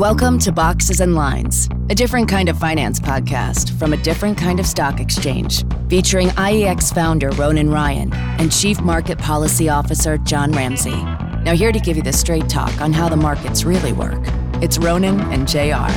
[0.00, 4.58] Welcome to Boxes and Lines, a different kind of finance podcast from a different kind
[4.58, 10.96] of stock exchange, featuring IEX founder Ronan Ryan and Chief Market Policy Officer John Ramsey.
[11.42, 14.22] Now, here to give you the straight talk on how the markets really work,
[14.62, 15.92] it's Ronan and JR.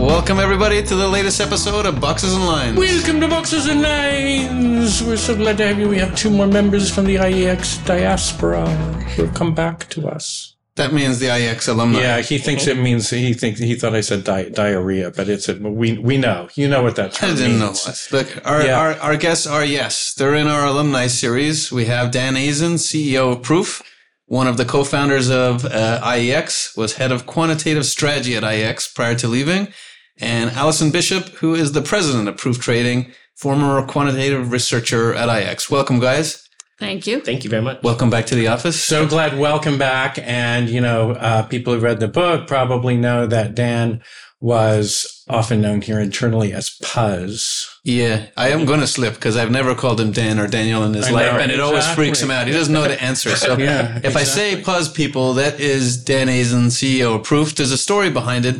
[0.00, 2.78] Welcome, everybody, to the latest episode of Boxes and Lines.
[2.78, 5.02] Welcome to Boxes and Lines.
[5.02, 5.88] We're so glad to have you.
[5.88, 8.64] We have two more members from the IEX diaspora
[9.16, 10.55] who have come back to us.
[10.76, 12.00] That means the IEX alumni.
[12.00, 15.48] Yeah, he thinks it means he thinks he thought I said di- diarrhea, but it's
[15.48, 17.68] a, we we know you know what that term I didn't know.
[17.68, 18.08] means.
[18.12, 18.78] Look, our, Yeah.
[18.78, 21.72] our, our guests are, yes, they're in our alumni series.
[21.72, 23.82] We have Dan Aisen, CEO of Proof,
[24.26, 29.14] one of the co-founders of uh, IEX, was head of quantitative strategy at IEX prior
[29.14, 29.68] to leaving,
[30.18, 35.70] and Allison Bishop, who is the president of Proof Trading, former quantitative researcher at IEX.
[35.70, 36.45] Welcome, guys.
[36.78, 37.20] Thank you.
[37.20, 37.82] Thank you very much.
[37.82, 38.82] Welcome back to the office.
[38.82, 40.18] So glad, welcome back.
[40.18, 44.02] And you know, uh, people who read the book probably know that Dan
[44.40, 47.66] was often known here internally as Puzz.
[47.84, 50.92] Yeah, I am going to slip because I've never called him Dan or Daniel in
[50.92, 52.46] his I life, know, and it always freaks him out.
[52.46, 53.30] He doesn't know how to answer.
[53.30, 57.54] So Yeah, if I say Puzz people, that is Dan Aisen, CEO of Proof.
[57.54, 58.56] There's a story behind it.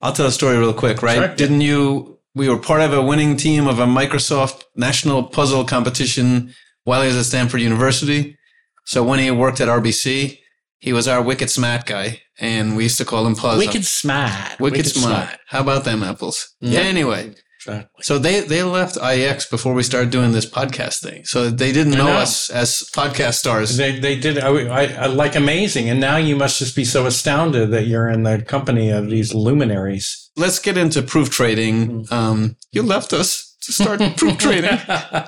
[0.00, 1.16] I'll tell a story real quick, right?
[1.16, 1.34] Sure.
[1.34, 2.18] Didn't you?
[2.36, 6.54] We were part of a winning team of a Microsoft national puzzle competition
[6.86, 8.38] while he was at Stanford University.
[8.84, 10.38] So when he worked at RBC,
[10.78, 13.58] he was our wicked smart guy, and we used to call him Puzz.
[13.58, 14.60] Wicked smart.
[14.60, 15.36] Wicked, smart.
[15.48, 16.54] How about them apples?
[16.60, 16.80] Yeah.
[16.80, 18.02] Anyway, Exactly.
[18.02, 21.24] so they they left IEX before we started doing this podcast thing.
[21.24, 22.12] So they didn't know, know.
[22.12, 23.76] us as podcast stars.
[23.76, 27.06] They, they did I, I, I like amazing, and now you must just be so
[27.06, 30.30] astounded that you're in the company of these luminaries.
[30.36, 32.04] Let's get into proof trading.
[32.04, 32.14] Mm-hmm.
[32.14, 34.78] Um, you left us to start proof trading,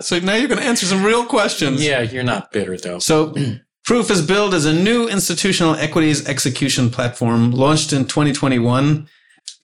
[0.00, 1.84] so now you're going to answer some real questions.
[1.84, 2.98] yeah, you're not bitter though.
[2.98, 3.34] So,
[3.88, 9.08] Proof is built as a new institutional equities execution platform launched in 2021.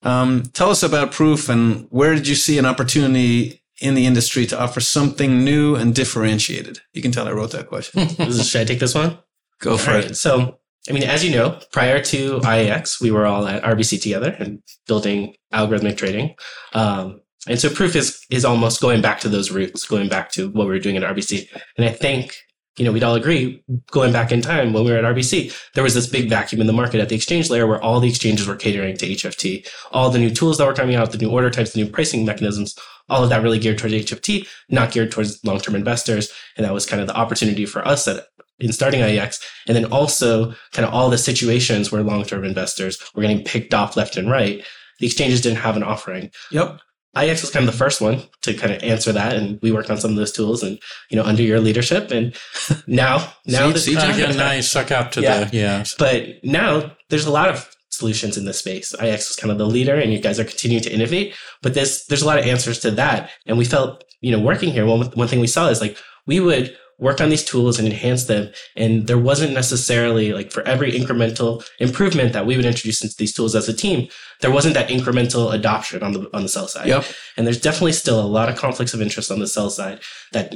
[0.02, 4.46] Um, tell us about Proof and where did you see an opportunity in the industry
[4.46, 6.78] to offer something new and differentiated?
[6.94, 8.08] You can tell I wrote that question.
[8.32, 9.18] Should I take this one?
[9.60, 10.16] Go for All it.
[10.16, 10.58] So,
[10.88, 14.62] I mean, as you know, prior to IEX, we were all at RBC together and
[14.86, 16.34] building algorithmic trading.
[16.72, 20.48] Um, and so proof is is almost going back to those roots, going back to
[20.50, 21.48] what we were doing at RBC.
[21.76, 22.36] And I think,
[22.78, 25.84] you know, we'd all agree, going back in time when we were at RBC, there
[25.84, 28.46] was this big vacuum in the market at the exchange layer where all the exchanges
[28.46, 29.68] were catering to HFT.
[29.92, 32.24] All the new tools that were coming out, the new order types, the new pricing
[32.24, 32.76] mechanisms,
[33.08, 36.32] all of that really geared towards HFT, not geared towards long-term investors.
[36.56, 38.26] And that was kind of the opportunity for us at
[38.60, 43.22] in starting IEX, and then also kind of all the situations where long-term investors were
[43.22, 44.64] getting picked off left and right.
[45.00, 46.30] The exchanges didn't have an offering.
[46.52, 46.78] Yep.
[47.16, 49.90] IEX was kind of the first one to kind of answer that, and we worked
[49.90, 50.78] on some of those tools, and
[51.10, 52.34] you know, under your leadership, and
[52.86, 54.18] now, now, See- John?
[54.18, 54.70] Yeah, nice.
[54.70, 55.44] Suck up to Yeah.
[55.44, 55.84] the yeah.
[55.98, 58.92] but now there's a lot of solutions in this space.
[58.98, 61.34] IEX was kind of the leader, and you guys are continuing to innovate.
[61.62, 64.70] But this, there's a lot of answers to that, and we felt, you know, working
[64.72, 64.84] here.
[64.86, 68.24] One one thing we saw is like we would work on these tools and enhance
[68.24, 73.16] them, and there wasn't necessarily like for every incremental improvement that we would introduce into
[73.16, 74.08] these tools as a team,
[74.40, 76.86] there wasn't that incremental adoption on the on the sell side.
[76.86, 77.04] Yep.
[77.36, 80.00] And there's definitely still a lot of conflicts of interest on the sell side
[80.32, 80.54] that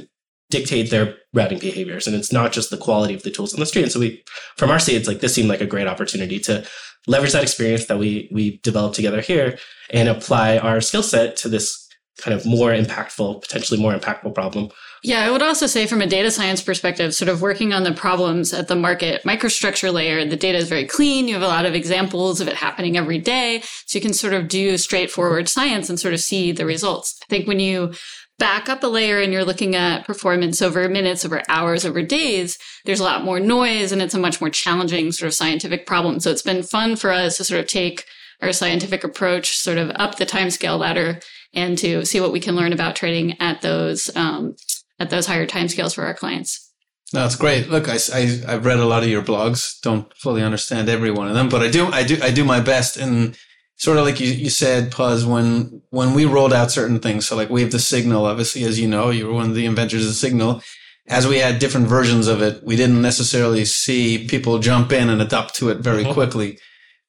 [0.50, 2.06] dictate their routing behaviors.
[2.06, 3.82] And it's not just the quality of the tools on the street.
[3.82, 4.22] And so we,
[4.56, 6.66] from our side, it's like this seemed like a great opportunity to
[7.06, 9.58] leverage that experience that we we developed together here
[9.90, 11.88] and apply our skill set to this
[12.18, 14.70] kind of more impactful, potentially more impactful problem.
[15.02, 17.92] Yeah, I would also say from a data science perspective, sort of working on the
[17.92, 21.28] problems at the market microstructure layer, the data is very clean.
[21.28, 23.62] You have a lot of examples of it happening every day.
[23.86, 27.18] So you can sort of do straightforward science and sort of see the results.
[27.22, 27.92] I think when you
[28.38, 32.58] back up a layer and you're looking at performance over minutes, over hours, over days,
[32.84, 36.20] there's a lot more noise and it's a much more challenging sort of scientific problem.
[36.20, 38.04] So it's been fun for us to sort of take
[38.40, 41.20] our scientific approach sort of up the timescale ladder
[41.52, 44.54] and to see what we can learn about trading at those um,
[44.98, 46.64] at those higher timescales for our clients.
[47.12, 47.68] That's great.
[47.70, 48.20] Look, I, I,
[48.50, 49.80] have read a lot of your blogs.
[49.80, 52.60] Don't fully understand every one of them, but I do, I do, I do my
[52.60, 52.98] best.
[52.98, 53.34] And
[53.76, 57.34] sort of like you, you said, Puz, when, when we rolled out certain things, so
[57.34, 60.02] like we have the signal, obviously, as you know, you were one of the inventors
[60.02, 60.62] of the signal.
[61.08, 65.22] As we had different versions of it, we didn't necessarily see people jump in and
[65.22, 66.12] adopt to it very Mhm.
[66.12, 66.58] quickly.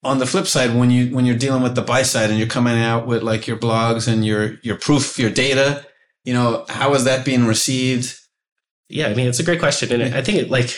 [0.01, 2.47] On the flip side, when you, when you're dealing with the buy side and you're
[2.47, 5.85] coming out with like your blogs and your, your proof, your data,
[6.23, 8.15] you know, how is that being received?
[8.89, 9.91] Yeah, I mean, it's a great question.
[10.01, 10.69] And I think it, like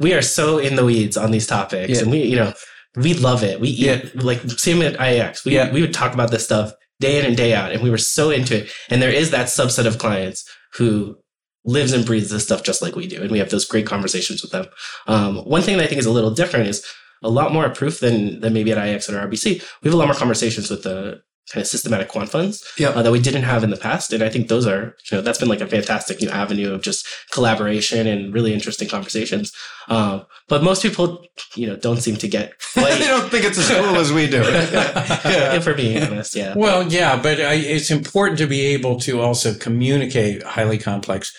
[0.00, 2.02] we are so in the weeds on these topics Yeah.
[2.02, 2.52] and we, you know,
[2.96, 3.60] we love it.
[3.60, 4.02] We eat, Yeah.
[4.14, 5.44] like same at IEX.
[5.44, 5.70] We, Yeah.
[5.72, 8.30] we would talk about this stuff day in and day out and we were so
[8.30, 8.70] into it.
[8.88, 10.44] And there is that subset of clients
[10.74, 11.16] who
[11.64, 13.20] lives and breathes this stuff just like we do.
[13.22, 14.66] And we have those great conversations with them.
[15.06, 16.84] Um, one thing that I think is a little different is
[17.22, 19.62] a lot more proof than than maybe at IEX or RBC.
[19.82, 22.96] We have a lot more conversations with the kind of systematic quant funds Yep.
[22.96, 25.22] uh, that we didn't have in the past, and I think those are you know
[25.22, 29.52] that's been like a fantastic new avenue of just collaboration and really interesting conversations.
[29.88, 31.24] Um, but most people
[31.54, 34.38] you know don't seem to get they don't think it's as cool as we do.
[34.42, 35.54] yeah.
[35.54, 36.54] if we're being honest, yeah.
[36.56, 41.32] Well, yeah, but I, it's important to be able to also communicate highly complex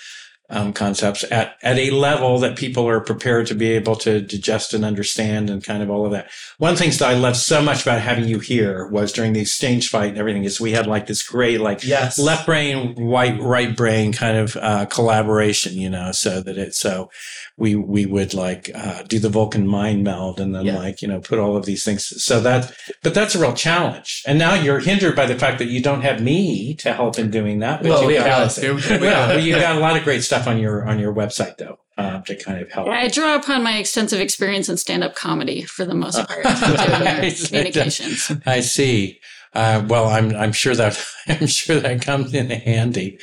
[0.50, 4.74] um, concepts at, at a level that people are prepared to be able to digest
[4.74, 6.30] and understand and kind of all of that.
[6.58, 9.90] One things that I loved so much about having you here was during the exchange
[9.90, 12.20] fight and everything is we had like this great, like Yes.
[12.20, 17.10] left brain, white, right brain kind of, uh, collaboration, you know, so that it, so
[17.56, 20.78] we, we would like, uh, do the Vulcan mind meld and then Yeah.
[20.78, 22.12] like, you know, put all of these things.
[22.24, 22.74] So that,
[23.04, 24.24] but that's a real challenge.
[24.26, 27.30] And now you're hindered by the fact that you don't have me to help in
[27.30, 27.84] doing that.
[27.84, 28.62] But Well, you we got, are.
[28.62, 29.34] Here- here we yeah, go.
[29.36, 32.24] but you got a lot of great stuff on your, on your website though, um,
[32.24, 32.88] to kind of help.
[32.90, 38.32] I draw upon my extensive experience in stand-up comedy for the most part, communications.
[38.46, 39.20] I see.
[39.54, 43.20] Uh, well, I'm I'm sure that I'm sure that comes in handy,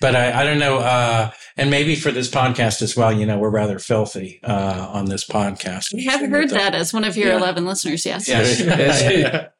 [0.00, 0.78] but I, I don't know.
[0.78, 5.04] Uh, and maybe for this podcast as well, you know, we're rather filthy uh, on
[5.06, 5.92] this podcast.
[5.94, 7.36] We have heard that as one of your Yeah.
[7.38, 8.26] 11 listeners, yes.
[8.28, 8.60] Yes.
[8.64, 9.50] Yes.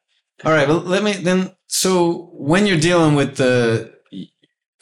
[0.43, 0.67] All right.
[0.67, 1.51] Well, let me then.
[1.67, 3.93] So when you're dealing with the,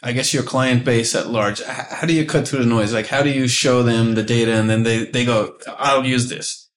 [0.01, 2.91] I guess your client base at large, how do you cut through the noise?
[2.93, 6.29] Like, how do you show them the data and then they, they go, I'll use
[6.29, 6.69] this.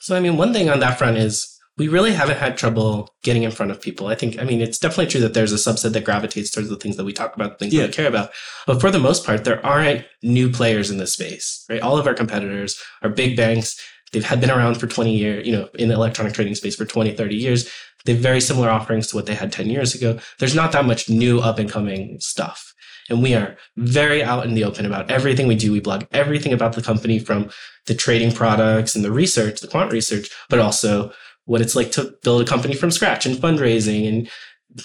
[0.00, 3.44] So, I mean, one thing on that front is we really haven't had trouble getting
[3.44, 4.06] in front of people.
[4.08, 6.76] I think, I mean, it's definitely true that there's a subset that gravitates towards the
[6.76, 7.82] things that we talk about, the things Yeah.
[7.82, 8.30] that we care about.
[8.66, 11.80] But for the most part, there aren't new players in this space, right?
[11.80, 13.80] All of our competitors are big banks.
[14.12, 16.84] They've had been around for 20 years, you know, in the electronic trading space for
[16.84, 17.68] 20, 30 years.
[18.04, 20.18] They have very similar offerings to what they had 10 years ago.
[20.38, 22.74] There's not that much new up and coming stuff.
[23.08, 25.72] And we are very out in the open about everything we do.
[25.72, 27.50] We blog everything about the company from
[27.86, 31.12] the trading products and the research, the quant research, but also
[31.44, 34.30] what it's like to build a company from scratch and fundraising and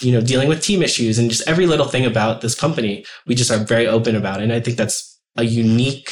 [0.01, 3.05] you know dealing with team issues and just every little thing about this company.
[3.25, 6.11] We just are very open about and i think that's a unique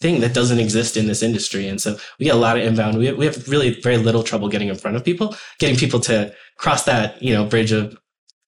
[0.00, 1.66] thing that doesn't exist in this industry.
[1.66, 2.98] And so we get a lot of inbound.
[2.98, 6.34] We, we have really very little trouble getting in front of people getting people to
[6.58, 7.96] cross that you know bridge of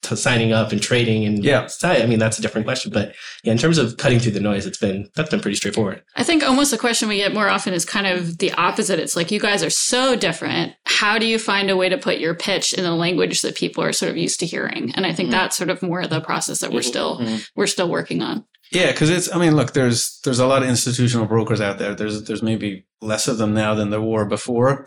[0.08, 1.68] to signing up and trading and Yeah.
[1.82, 3.14] i mean that's a different question but
[3.44, 6.22] yeah in terms of cutting through the noise it's been that's been pretty straightforward I
[6.24, 8.98] think almost the question we get more often is kind of the opposite.
[8.98, 10.72] It's like you guys are so different.
[10.84, 13.84] How do you find a way to put your pitch in a language that people
[13.84, 14.92] are sort of used to hearing?
[14.94, 15.32] And I think Mhm.
[15.32, 17.20] that's sort of more the process that we're still
[17.54, 18.44] we're still working on.
[18.72, 18.92] Yeah.
[18.92, 21.94] Cause it's, I mean, look, there's, there's a lot of institutional brokers out there.
[21.94, 24.86] There's, there's maybe less of them now than there were before,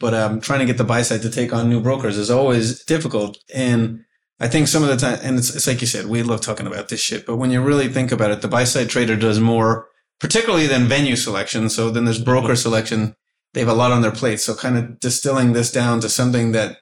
[0.00, 2.82] but um, trying to get the buy side to take on new brokers is always
[2.84, 3.36] difficult.
[3.54, 4.04] And
[4.40, 6.66] I think some of the time, and it's, it's like you said, we love talking
[6.66, 9.40] about this shit, but when you really think about it, the buy side trader does
[9.40, 9.88] more,
[10.20, 11.68] particularly than venue selection.
[11.68, 13.16] So then there's broker selection.
[13.52, 14.40] They have a lot on their plate.
[14.40, 16.76] So kind of distilling this down to something that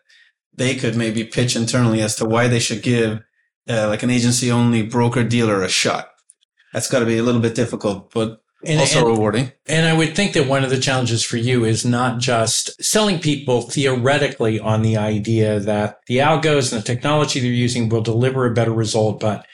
[0.55, 3.21] they could maybe pitch internally as to why they should give
[3.69, 6.09] uh, like an agency only broker dealer a shot.
[6.73, 9.53] That's got to be a little bit difficult, but And, also and- rewarding.
[9.67, 13.19] And I would think that one of the challenges for you is not just selling
[13.19, 18.47] people theoretically on the idea that the algos and the technology they're using will deliver
[18.47, 19.47] a better result, but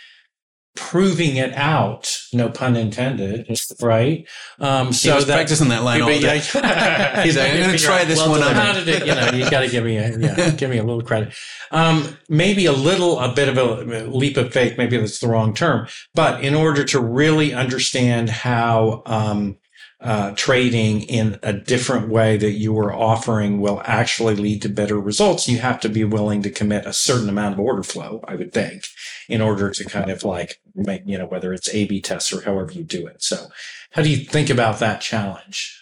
[0.75, 3.47] proving it out, no pun intended,
[3.81, 4.27] right?
[4.59, 6.39] Um, so that practicing that line all day.
[6.39, 8.55] He's like, I'm going to try this Well, one on.
[8.55, 10.83] How did it, you know, you got to give me a, yeah, give me a
[10.83, 11.35] little credit.
[11.71, 14.79] Um, maybe a little, a bit of a leap of faith.
[14.79, 19.59] Maybe that's the wrong term, but in order to really understand how, um,
[20.03, 24.99] uh, trading in a different way that you are offering will actually lead to better
[24.99, 28.35] results, you have to be willing to commit a certain amount of order flow, I
[28.35, 28.85] would think,
[29.29, 32.43] in order to kind of like make, you know, whether it's A B tests or
[32.43, 33.23] however you do it.
[33.23, 33.47] So
[33.93, 35.79] how do you think about that challenge?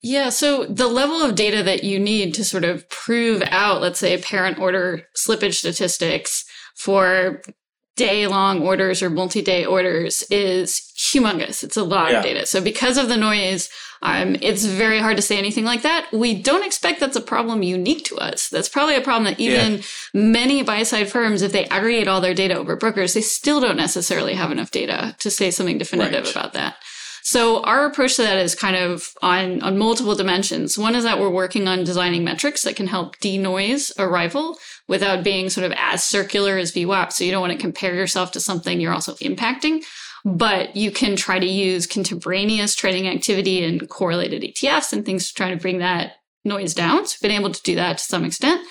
[0.00, 3.98] Yeah, so the level of data that you need to sort of prove out, let's
[3.98, 6.44] say, parent order slippage statistics
[6.76, 7.42] for
[8.06, 11.62] day long orders or multi day orders is humongous.
[11.62, 12.18] It's a lot Yeah.
[12.18, 12.46] of data.
[12.46, 13.68] So, because of the noise,
[14.00, 16.06] um, it's very hard to say anything like that.
[16.12, 18.48] We don't expect that's a problem unique to us.
[18.48, 19.82] That's probably a problem that even
[20.14, 23.76] many buy side firms, if they aggregate all their data over brokers, they still don't
[23.76, 26.36] necessarily have enough data to say something definitive Right.
[26.36, 26.76] about that.
[27.24, 30.78] So our approach to that is kind of on, on multiple dimensions.
[30.78, 34.56] One is that we're working on designing metrics that can help denoise arrival
[34.88, 37.12] without being sort of as circular as VWAP.
[37.12, 39.84] So you don't want to compare yourself to something you're also impacting,
[40.24, 45.34] but you can try to use contemporaneous trading activity and correlated ETFs and things to
[45.34, 46.12] try to bring that
[46.44, 47.06] noise down.
[47.06, 48.66] So we've been able to do that to some extent.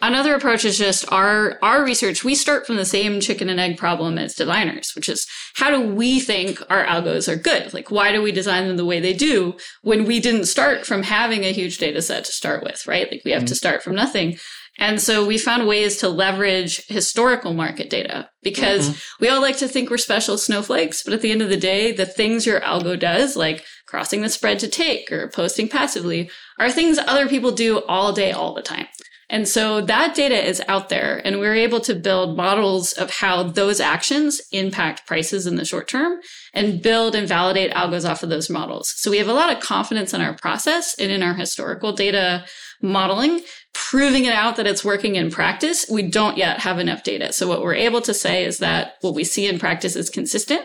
[0.00, 2.22] Another approach is just our our research.
[2.22, 5.92] We start from the same chicken and egg problem as designers, which is how do
[5.92, 7.74] we think our algos are good?
[7.74, 11.02] Like why do we design them the way they do when we didn't start from
[11.02, 13.10] having a huge data set to start with, right?
[13.10, 13.46] Like we have mm-hmm.
[13.46, 14.38] to start from nothing.
[14.78, 19.24] And so we found ways to leverage historical market data because mm-hmm.
[19.24, 21.90] we all like to think we're special snowflakes, but at the end of the day,
[21.90, 26.30] the things your algo does, like crossing the spread to take or posting passively,
[26.60, 28.86] are things other people do all day, all the time.
[29.30, 33.42] And so that data is out there and we're able to build models of how
[33.42, 36.20] those actions impact prices in the short term
[36.54, 38.90] and build and validate algos off of those models.
[38.96, 42.46] So we have a lot of confidence in our process and in our historical data
[42.82, 43.40] modeling,
[43.72, 45.86] proving it out that it's working in practice.
[45.90, 47.32] We don't yet have enough data.
[47.32, 50.62] So what we're able to say is that what we see in practice is consistent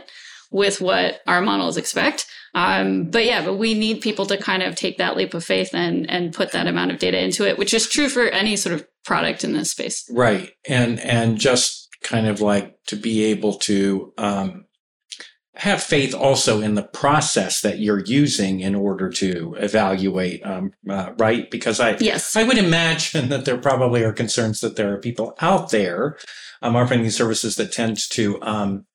[0.51, 2.27] with what our models expect.
[2.53, 5.74] Um, but yeah, but we need people to kind of take that leap of faith
[5.74, 8.75] and and put that amount of data into it, which is true for any sort
[8.75, 10.08] of product in this space.
[10.12, 14.62] Right, and and just kind of like to be able to um,
[15.56, 21.12] have faith also in the process that you're using in order to evaluate, um, uh,
[21.18, 21.52] right?
[21.52, 25.36] Because I yes, I would imagine that there probably are concerns that there are people
[25.42, 26.18] out there
[26.64, 28.86] um, offering these services that tend to um,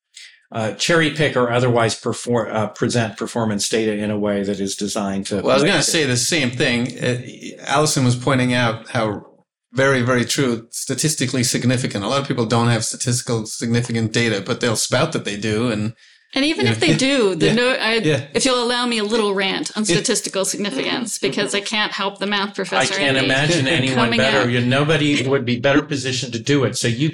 [0.51, 4.75] uh, cherry pick or otherwise perform, uh, present performance data in a way that is
[4.75, 5.35] designed to.
[5.35, 6.97] Well, I was going to say the same thing.
[7.01, 7.21] Uh,
[7.67, 9.25] Allison was pointing out how
[9.71, 12.03] very, very true, statistically significant.
[12.03, 15.69] A lot of people don't have statistical significant data, but they'll spout that they do.
[15.71, 15.93] And
[16.35, 18.27] and even if they do, the yeah, no, I, yeah.
[18.33, 22.27] if you'll allow me a little rant on statistical significance, because I can't help the
[22.27, 22.93] math professor.
[22.93, 24.49] I can't imagine anyone better.
[24.49, 26.77] You, nobody would be better positioned to do it.
[26.77, 27.11] So you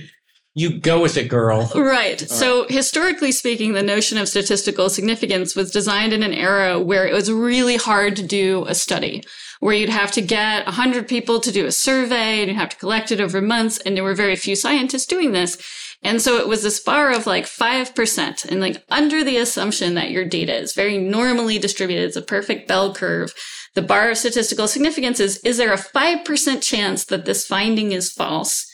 [0.56, 1.70] you go with it, girl.
[1.76, 2.20] Right.
[2.20, 7.14] So historically speaking, the notion of statistical significance was designed in an era where it
[7.14, 9.22] was really hard to do a study,
[9.60, 12.78] where you'd have to get 100 people to do a survey and you'd have to
[12.78, 13.80] collect it over months.
[13.80, 15.58] And there were very few scientists doing this.
[16.04, 20.12] And so it was this bar of like 5% and like under the assumption that
[20.12, 22.06] your data is very normally distributed.
[22.06, 23.34] It's a perfect bell curve.
[23.74, 28.12] The bar of statistical significance is, is there a 5% chance that this finding is
[28.12, 28.66] false?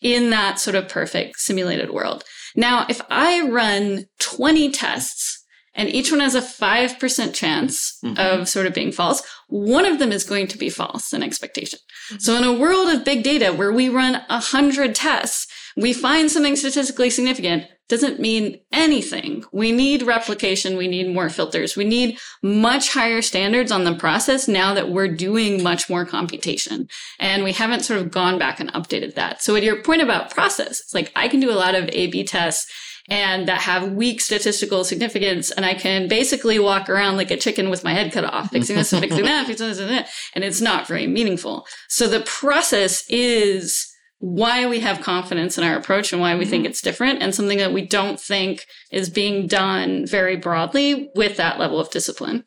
[0.00, 2.24] in that sort of perfect simulated world.
[2.54, 5.44] Now, if I run 20 tests
[5.74, 8.18] and each one has a 5% chance mm-hmm.
[8.18, 11.78] of sort of being false, one of them is going to be false in expectation.
[12.10, 12.18] Mm-hmm.
[12.18, 15.46] So in a world of big data where we run 100 tests,
[15.78, 19.44] we find something statistically significant doesn't mean anything.
[19.52, 20.76] We need replication.
[20.76, 21.76] We need more filters.
[21.76, 26.88] We need much higher standards on the process now that we're doing much more computation.
[27.18, 29.40] And we haven't sort of gone back and updated that.
[29.40, 32.08] So at your point about process, it's like I can do a lot of A
[32.08, 32.70] B tests
[33.08, 35.50] and that have weak statistical significance.
[35.50, 38.76] And I can basically walk around like a chicken with my head cut off, fixing
[38.76, 40.10] this and fixing that, fixing this and that.
[40.34, 41.66] And it's not very meaningful.
[41.88, 43.87] So the process is
[44.20, 46.50] why we have confidence in our approach and why we mm-hmm.
[46.50, 51.36] think it's different and something that we don't think is being done very broadly with
[51.36, 52.44] that level of discipline.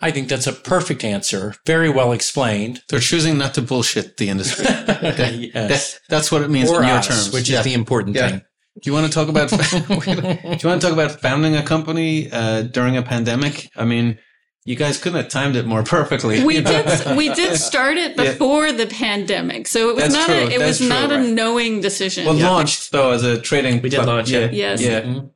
[0.00, 1.54] I think that's a perfect answer.
[1.66, 2.82] Very well explained.
[2.88, 4.64] They're choosing not to bullshit the industry.
[4.68, 5.52] yes.
[5.52, 7.58] That, that's what it means or in your terms, which yeah.
[7.58, 8.28] is the important yeah.
[8.28, 8.42] thing.
[8.82, 9.50] Do you want to talk about?
[9.50, 13.70] do you want to talk about founding a company uh, during a pandemic?
[13.76, 14.18] I mean,
[14.64, 16.42] you guys couldn't have timed it more perfectly.
[16.42, 17.16] We did.
[17.16, 18.72] We did start it before yeah.
[18.72, 20.26] the pandemic, so it was That's not.
[20.26, 20.34] True.
[20.34, 21.20] A, it That's was true, not right.
[21.20, 22.26] a knowing decision.
[22.26, 22.48] Well, yeah.
[22.48, 23.82] launched though as a trading.
[23.82, 24.30] We did launch.
[24.30, 24.50] Yeah.
[24.50, 24.80] Yes.
[24.80, 25.02] Yeah.
[25.02, 25.26] Mm-hmm.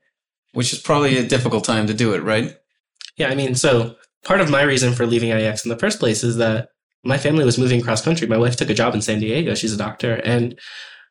[0.52, 2.56] Which is probably a difficult time to do it, right?
[3.16, 6.24] Yeah, I mean, so part of my reason for leaving IEX in the first place
[6.24, 6.70] is that
[7.04, 8.26] my family was moving cross country.
[8.26, 9.54] My wife took a job in San Diego.
[9.54, 10.58] She's a doctor, and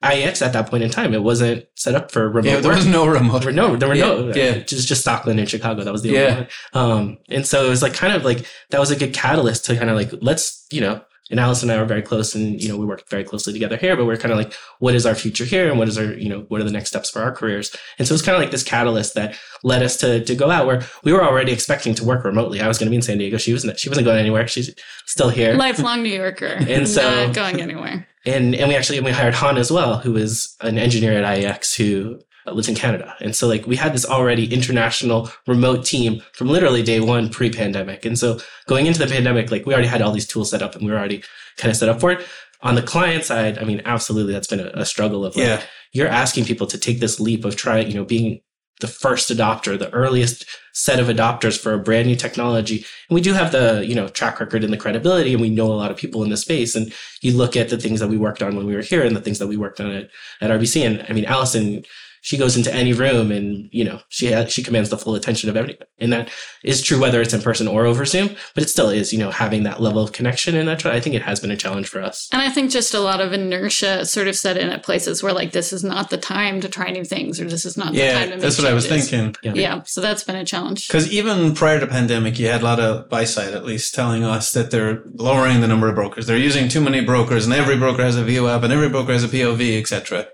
[0.04, 1.14] IEX at that point in time.
[1.14, 2.50] It wasn't set up for remote.
[2.50, 2.78] Yeah, there work.
[2.78, 3.40] was no remote.
[3.40, 4.34] There were no, there were yeah, no.
[4.34, 5.84] Yeah, just just Stockland in Chicago.
[5.84, 6.48] That was the only one.
[6.74, 9.76] Um, and so it was like kind of like that was a good catalyst to
[9.76, 11.02] kind of like let's you know.
[11.30, 13.76] And Alice and I were very close, and you know we worked very closely together
[13.76, 13.98] here.
[13.98, 16.30] But we're kind of like, what is our future here, and what is our you
[16.30, 17.76] know what are the next steps for our careers?
[18.00, 20.68] And so it's kind of like this catalyst that led us to to go out
[20.68, 22.62] where we were already expecting to work remotely.
[22.62, 23.38] I was going to be in San Diego.
[23.38, 23.78] She wasn't.
[23.78, 24.48] She wasn't going anywhere.
[24.48, 24.74] She's
[25.06, 25.56] still here.
[25.56, 29.58] Lifelong New Yorker, and so not going anywhere and and we actually we hired Han
[29.58, 33.16] as well, who is an engineer at IEX who uh, lives in Canada.
[33.22, 38.06] And so like we had this already international remote team from literally day one pre-pandemic.
[38.06, 40.76] And so going into the pandemic, like we already had all these tools set up
[40.76, 41.24] and we were already
[41.58, 42.26] kind of set up for it.
[42.62, 45.62] On the client side, I mean, absolutely, that's been a, a struggle of like, yeah.
[45.94, 48.42] you're asking people to take this leap of trying, you know, being
[48.80, 50.46] the first adopter, the earliest
[50.78, 52.86] set of adopters for a brand new technology.
[53.10, 55.66] And we do have the, you know, track record and the credibility and we know
[55.66, 56.76] a lot of people in the space.
[56.76, 59.16] And you look at the things that we worked on when we were here and
[59.16, 60.86] the things that we worked on at, at RBC.
[60.86, 61.84] And I mean, Allison,
[62.22, 65.50] she goes into any room and you know she ha- she commands the full attention
[65.50, 66.30] of everyone and that
[66.64, 69.32] is true whether it's in person or over zoom but it still is you know
[69.32, 72.02] having that level of connection and that i think it has been a challenge for
[72.02, 75.22] us And I think just a lot of inertia sort of set in at places
[75.24, 77.94] where like this is not the time to try new things or this is not
[77.94, 79.36] the time to Yeah, make that's what I was thinking.
[79.44, 79.54] Yeah.
[79.56, 80.88] Yeah, so that's been a challenge.
[80.88, 84.24] Because even prior to pandemic, you had a lot of buy side at least telling
[84.24, 86.26] us that they're lowering the number of brokers.
[86.28, 89.24] They're using too many brokers, and every broker has a VWAP, and every broker has
[89.24, 90.28] a POV, etc.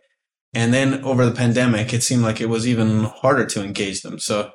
[0.53, 4.19] And then over the pandemic, it seemed like it was even harder to engage them.
[4.19, 4.51] So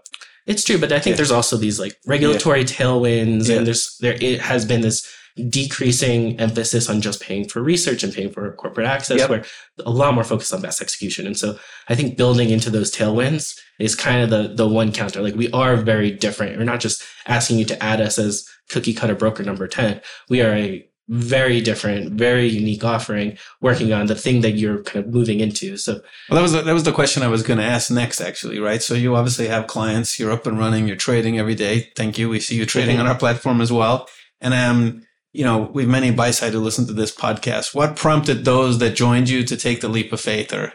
[0.47, 1.17] It's true, but I think Yeah.
[1.19, 3.57] there's also these like regulatory tailwinds, Yeah.
[3.57, 5.07] and there's there it has been this
[5.51, 9.31] decreasing emphasis on just paying for research and paying for corporate access, Yep.
[9.31, 9.45] where
[9.85, 11.27] a lot more focus on best execution.
[11.27, 15.21] And so I think building into those tailwinds is kind of the the one counter.
[15.23, 16.57] Like we are very different.
[16.57, 20.01] We're not just asking you to add us as cookie cutter broker number ten.
[20.31, 25.05] We are a very different, very unique offering, working on the thing that you're kind
[25.05, 25.77] of moving into.
[25.77, 28.21] So Well, that was the, that was the question I was going to ask next,
[28.21, 28.83] actually, right?
[28.83, 31.91] So you obviously have clients, you're up and running, you're trading every day.
[31.97, 32.29] Thank you.
[32.29, 34.09] We see you trading on our platform as well.
[34.41, 37.75] And um, you know, we've many buy side who listen to this podcast.
[37.75, 40.73] What prompted those that joined you to take the leap of faith, or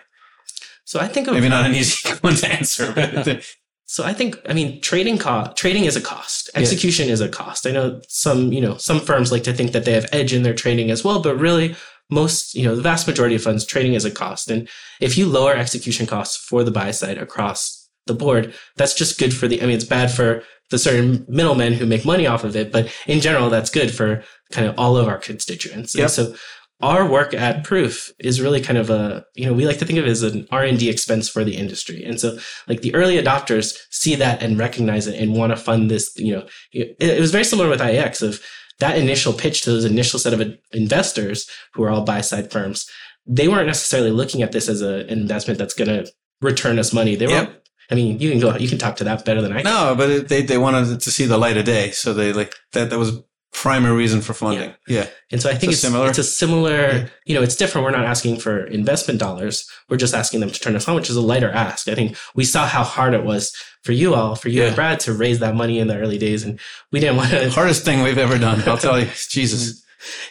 [0.86, 3.46] so I think of maybe not an easy one to answer, but
[3.94, 6.50] So I think, I mean, trading cost, trading is a cost.
[6.56, 6.62] Yeah.
[6.62, 7.68] Execution is a cost.
[7.68, 10.42] I know some, you know, some firms like to think that they have edge in
[10.42, 11.76] their trading as well, but really
[12.10, 14.50] most, you know, the vast majority of funds trading is a cost.
[14.50, 14.68] And
[15.00, 19.32] if you lower execution costs for the buy side across the board, that's just good
[19.32, 22.56] for the, I mean, it's bad for the certain middlemen who make money off of
[22.56, 25.94] it, but in general, that's good for kind of all of our constituents.
[25.94, 26.02] Yep.
[26.02, 26.36] And so
[26.84, 29.98] our work at Proof is really kind of a, you know, we like to think
[29.98, 32.04] of it as an R&D expense for the industry.
[32.04, 32.38] And so
[32.68, 36.36] like the early adopters see that and recognize it and want to fund this, you
[36.36, 38.42] know, it, it was very similar with IEX of
[38.80, 42.86] that initial pitch to those initial set of investors who are all buy side firms.
[43.26, 46.12] They weren't necessarily looking at this as a, an investment that's going to
[46.42, 47.16] return us money.
[47.16, 47.66] They were, Yep.
[47.92, 49.66] I mean, you can go, you can talk to that better than I can.
[49.66, 52.56] no, but it, they they wanted to see the light of day, so they like
[52.72, 52.90] that.
[52.90, 53.22] That was
[53.54, 54.74] primary reason for funding.
[54.88, 56.10] Yeah, And so I think So it's, similar?
[56.10, 57.08] it's a similar, Yeah.
[57.26, 57.86] you know, it's different.
[57.86, 59.66] We're not asking for investment dollars.
[59.90, 61.88] We're just asking them to turn us on, which is a lighter ask.
[61.88, 64.68] I think we saw how hard it was for you all, for you Yeah.
[64.68, 66.44] and Brad to raise that money in the early days.
[66.44, 66.60] And
[66.92, 67.50] we didn't want to.
[67.52, 68.64] hardest thing we've ever done.
[68.68, 69.84] I'll tell you, Jesus,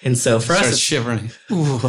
[0.02, 1.30] And so for us, starts shivering.
[1.52, 1.80] Ooh.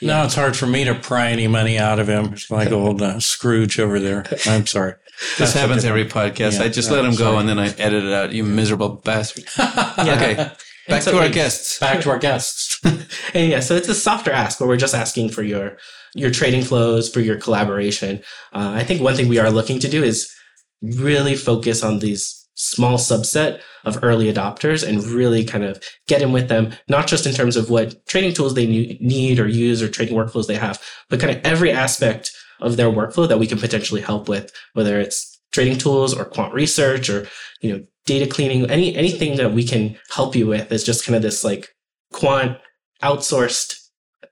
[0.00, 2.32] No, it's hard for me to pry any money out of him.
[2.32, 4.24] It's like old uh, Scrooge over there.
[4.46, 4.94] I'm sorry.
[5.36, 6.58] This happens every podcast.
[6.58, 8.32] Yeah, I just no, let him go and then I edit it out.
[8.32, 9.44] You miserable bastard.
[9.98, 10.50] Okay,
[10.88, 11.78] back so to our guests.
[11.80, 12.80] Back to our guests.
[13.34, 15.76] and yeah, so it's a softer ask, but we're just asking for your
[16.14, 18.18] your trading flows, for your collaboration.
[18.52, 20.32] Uh, I think one thing we are looking to do is
[20.80, 26.32] really focus on these small subset of early adopters and really kind of get in
[26.32, 29.88] with them, not just in terms of what trading tools they need or use or
[29.88, 33.58] trading workflows they have, but kind of every aspect of their workflow that we can
[33.58, 37.26] potentially help with, whether it's trading tools or quant research or
[37.60, 41.14] you know data cleaning, any anything that we can help you with is just kind
[41.14, 41.68] of this like
[42.12, 42.58] quant
[43.02, 43.76] outsourced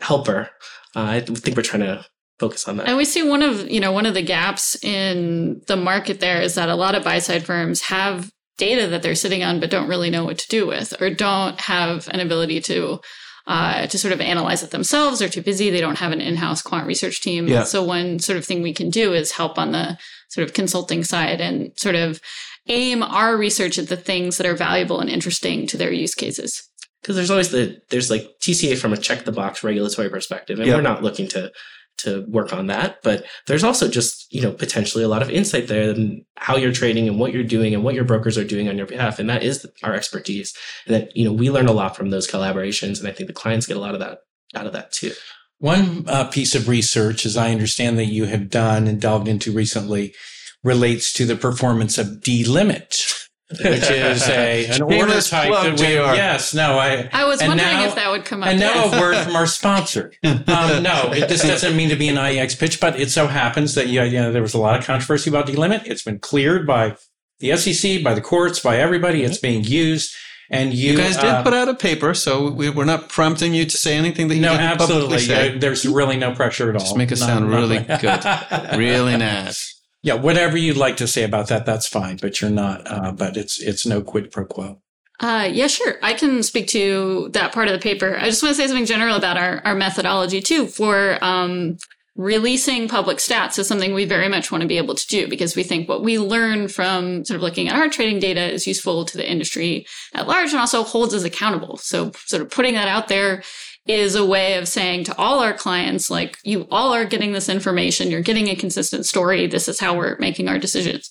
[0.01, 0.51] helper.
[0.97, 2.05] Uh, I think we're trying to
[2.39, 2.87] focus on that.
[2.89, 6.41] And we see one of, you know, one of the gaps in the market there
[6.41, 9.71] is that a lot of buy side firms have data that they're sitting on but
[9.71, 13.01] don't really know what to do with or don't have an ability to
[13.47, 15.21] uh, to sort of analyze it themselves.
[15.21, 15.71] They're too busy.
[15.71, 17.47] They don't have an in-house quant research team.
[17.47, 17.63] Yeah.
[17.63, 19.97] So one sort of thing we can do is help on the
[20.31, 22.21] sort of consulting side and sort of
[22.67, 26.69] aim our research at the things that are valuable and interesting to their use cases.
[27.03, 30.67] because there's always the there's like TCA from a check the box regulatory perspective, and
[30.67, 30.75] Yeah.
[30.75, 31.53] we're not looking to
[31.99, 33.03] to work on that.
[33.03, 36.73] But there's also just you know potentially a lot of insight there and how you're
[36.73, 39.29] trading and what you're doing and what your brokers are doing on your behalf, and
[39.31, 40.55] that is our expertise.
[40.87, 43.35] And that you know we learn a lot from those collaborations, and I think the
[43.35, 44.19] clients get a lot of that
[44.55, 45.13] out of that too.
[45.59, 49.53] One uh, piece of research, as I understand that you have done and delved into
[49.53, 50.15] recently,
[50.63, 55.97] relates to the performance of D-Limit, which is a an order type that we.
[55.99, 56.15] are.
[56.17, 57.09] Yes, no, I.
[57.13, 58.49] I was wondering now- if that would come up.
[58.49, 60.13] And now a word from our sponsor.
[60.25, 63.75] Um, no, it, this doesn't mean to be an IEX pitch, but it so happens
[63.75, 65.83] that yeah, yeah, there was a lot of controversy about D-Limit.
[65.87, 66.97] It's been cleared by
[67.41, 69.23] the SEC, by the courts, by everybody.
[69.23, 70.15] It's being used,
[70.51, 73.55] and you, You guys did uh, put out a paper, so we, we're not prompting
[73.55, 75.19] you to say anything that you no, didn't publicly absolutely.
[75.19, 75.53] say.
[75.53, 76.81] Yeah, there's really no pressure at all.
[76.81, 79.76] Just make it Not- sound really good, really nice.
[80.07, 82.19] Yeah, whatever you'd like to say about that, that's fine.
[82.19, 82.89] But you're not.
[82.89, 84.81] Uh, but it's it's no quid pro quo.
[85.19, 85.97] Uh, yeah, sure.
[86.01, 88.17] I can speak to that part of the paper.
[88.17, 91.79] I just want to say something general about our, our methodology too for um,
[92.17, 95.55] releasing public stats is something we very much want to be able to do because
[95.55, 99.05] we think what we learn from sort of looking at our trading data is useful
[99.05, 101.77] to the industry at large and also holds us accountable.
[101.77, 103.43] So sort of putting that out there
[103.87, 107.49] is a way of saying to all our clients, like, you all are getting this
[107.49, 108.11] information.
[108.11, 109.47] You're getting a consistent story.
[109.47, 111.09] This is how we're making our decisions.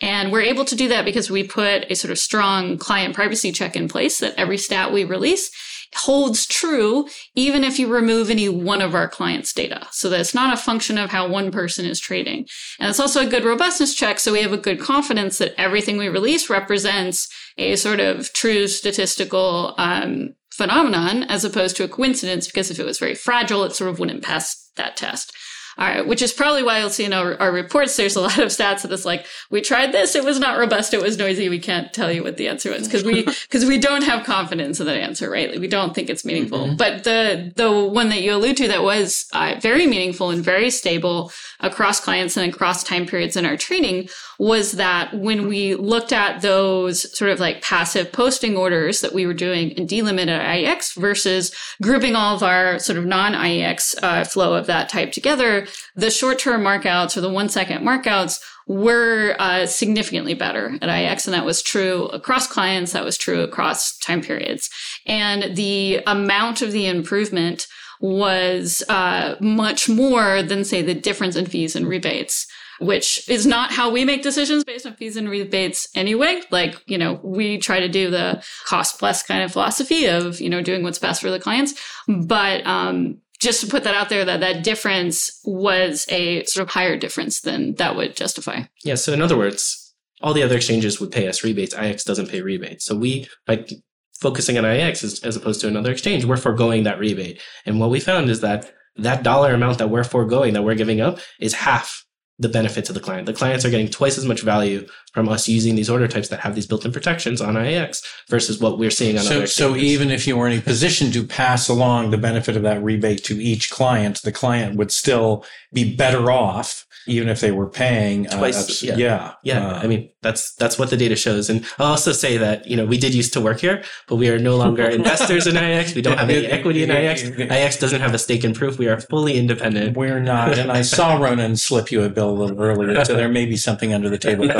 [0.00, 3.52] And we're able to do that because we put a sort of strong client privacy
[3.52, 5.50] check in place that every stat we release
[5.94, 9.86] holds true even if you remove any one of our clients' data.
[9.90, 12.46] So that it's not a function of how one person is trading.
[12.78, 14.18] And it's also a good robustness check.
[14.18, 18.68] So we have a good confidence that everything we release represents a sort of true
[18.68, 23.74] statistical um, phenomenon as opposed to a coincidence, because if it was very fragile, it
[23.74, 25.32] sort of wouldn't pass that test.
[25.78, 28.38] All right, which is probably why you'll see in our, our, reports there's a lot
[28.38, 31.50] of stats that it's like we tried this, it was not robust, it was noisy.
[31.50, 34.80] We can't tell you what the answer was because we because we don't have confidence
[34.80, 35.50] in that answer, right?
[35.50, 36.66] Like we don't think it's meaningful.
[36.66, 36.76] Mm-hmm.
[36.76, 40.70] But the the one that you allude to that was uh, very meaningful and very
[40.70, 44.08] stable across clients and across time periods in our training
[44.38, 49.26] was that when we looked at those sort of like passive posting orders that we
[49.26, 53.94] were doing in D-Limit at IEX versus grouping all of our sort of non IEX
[54.02, 58.40] uh, flow of that type together, the short term markouts or the one second markouts
[58.66, 61.26] were uh, significantly better at IEX.
[61.26, 62.92] And that was true across clients.
[62.92, 64.68] That was true across time periods.
[65.06, 67.66] And the amount of the improvement
[68.00, 72.46] was uh, much more than, say, the difference in fees and rebates
[72.78, 76.40] which is not how we make decisions based on fees and rebates anyway.
[76.50, 80.50] Like, you know, we try to do the cost plus kind of philosophy of, you
[80.50, 81.74] know, doing what's best for the clients.
[82.06, 86.72] But, um, just to put that out there that that difference was a sort of
[86.72, 88.62] higher difference than that would justify.
[88.84, 88.94] Yeah.
[88.94, 91.74] So in other words, all the other exchanges would pay us rebates.
[91.74, 92.84] IEX doesn't pay rebates.
[92.84, 93.70] So we, like,
[94.18, 97.40] focusing on IEX as, as opposed to another exchange, we're foregoing that rebate.
[97.66, 101.02] And what we found is that that dollar amount that we're foregoing, that we're giving
[101.02, 102.05] up, is half
[102.38, 103.26] the benefit to the client.
[103.26, 106.40] The clients are getting twice as much value from us using these order types that
[106.40, 110.10] have these built-in protections on IEX versus what we're seeing on so, other So even
[110.10, 113.42] if you were in a position to pass along the benefit of that rebate to
[113.42, 118.38] each client, the client would still be better off even if they were paying uh,
[118.38, 118.82] twice.
[118.82, 119.32] Uh, yeah, yeah.
[119.42, 119.66] yeah.
[119.66, 121.48] Uh, I mean, that's that's what the data shows.
[121.48, 124.28] And I'll also say that you know we did used to work here, but we
[124.28, 125.94] are no longer investors in IEX.
[125.94, 127.36] We don't have any equity in IEX.
[127.48, 128.78] IEX doesn't have a stake in proof.
[128.78, 129.96] We are fully independent.
[129.96, 130.58] We're not.
[130.58, 133.56] And I saw Ronan slip you a bill a little earlier, so there may be
[133.56, 134.46] something under the table.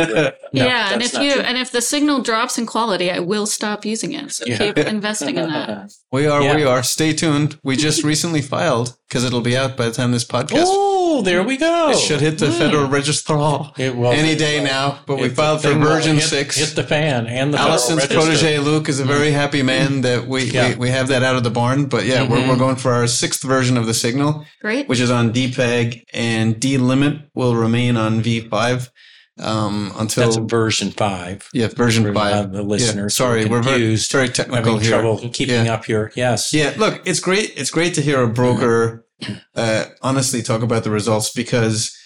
[0.52, 1.42] No, yeah, and if you true.
[1.42, 4.30] and if the signal drops in quality, I will stop using it.
[4.32, 4.58] So yeah.
[4.58, 5.92] keep investing in that.
[6.12, 6.40] We are.
[6.40, 6.56] Yeah.
[6.56, 6.82] We are.
[6.82, 7.58] Stay tuned.
[7.62, 10.95] We just recently filed because it'll be out by the time this podcast.
[11.16, 11.88] Oh, there we go.
[11.88, 12.58] It should hit the mm.
[12.58, 13.32] Federal Register
[13.78, 14.98] any day now.
[15.06, 16.56] But we filed for version hit, six.
[16.58, 19.36] Hit the fan and the Allison's protege Luke is a very mm-hmm.
[19.36, 20.72] happy man that we, yeah.
[20.72, 21.86] we, we have that out of the barn.
[21.86, 22.32] But yeah, mm-hmm.
[22.32, 24.44] we're, we're going for our sixth version of the signal.
[24.60, 24.90] Great.
[24.90, 28.90] Which is on D-Peg and D-Limit will remain on V5
[29.38, 31.48] um, until that's version five.
[31.54, 32.52] Yeah, version five.
[32.52, 34.90] The listener, yeah, sorry, we're very, very technical here.
[34.90, 35.72] Trouble keeping yeah.
[35.72, 36.12] up here.
[36.14, 36.52] Yes.
[36.52, 36.74] Yeah.
[36.76, 37.54] Look, it's great.
[37.56, 39.05] It's great to hear a broker
[39.54, 41.96] uh, honestly talk about the results because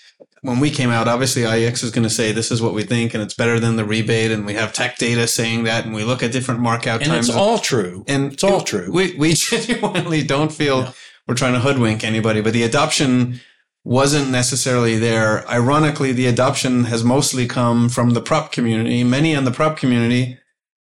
[0.42, 3.12] when we came out, obviously IEX is going to say this is what we think,
[3.12, 6.04] and it's better than the rebate, and we have tech data saying that, and we
[6.04, 7.28] look at different markout and times.
[7.28, 8.04] it's all true.
[8.08, 8.90] And it's all true.
[8.90, 10.92] We we genuinely don't feel yeah.
[11.26, 13.40] we're trying to hoodwink anybody, but the adoption
[13.84, 15.48] wasn't necessarily there.
[15.48, 20.38] Ironically, the adoption has mostly come from the prop community, many in the prop community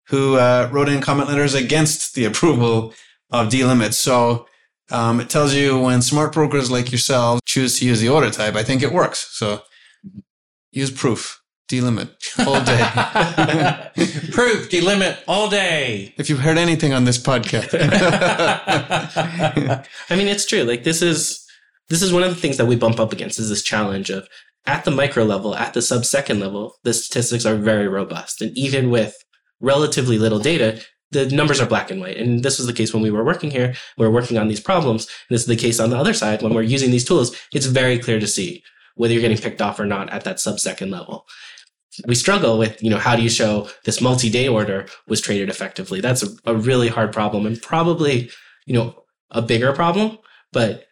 [0.08, 2.94] who uh, wrote in comment letters against the approval
[3.30, 3.98] of D-Limits.
[3.98, 4.46] So
[4.90, 8.54] um, it tells you when smart brokers like yourselves choose to use the order type,
[8.54, 9.28] I think it works.
[9.32, 9.62] So
[10.70, 11.40] use proof.
[11.68, 12.10] D-Limit
[12.46, 13.90] all day.
[14.30, 16.14] proof, D-Limit all day.
[16.16, 17.74] If you've heard anything on this podcast.
[20.10, 20.62] I mean, it's true.
[20.62, 21.44] Like this is
[21.88, 24.28] this is one of the things that we bump up against is this challenge of
[24.66, 28.42] at the micro level, at the sub second level, the statistics are very robust.
[28.42, 29.16] And even with
[29.60, 30.80] relatively little data,
[31.12, 32.16] the numbers are black and white.
[32.16, 33.74] And this was the case when we were working here.
[33.96, 35.08] We are working on these problems.
[35.30, 37.36] This is the case on the other side when we're using these tools.
[37.52, 38.62] It's very clear to see
[38.96, 41.26] whether you're getting picked off or not at that sub second level.
[42.06, 46.00] We struggle with, you know, how do you show this multi-day order was traded effectively?
[46.00, 48.30] That's a, a really hard problem and probably,
[48.66, 50.18] you know, a bigger problem.
[50.52, 50.84] But